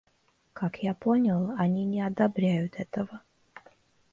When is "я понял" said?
0.83-1.51